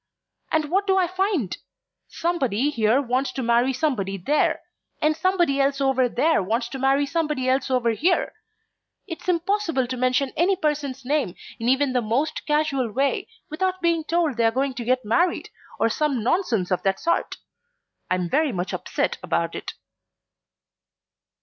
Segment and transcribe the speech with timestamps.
[0.51, 1.55] And what do I find?
[2.07, 4.61] Somebody here wants to marry somebody there,
[4.99, 8.33] and somebody else over there wants to marry somebody else over here;
[9.05, 14.03] it's impossible to mention any person's name, in even the most casual way, without being
[14.03, 17.35] told they are going to get married, or some nonsense of that sort.
[18.09, 19.73] I'm very much upset about it."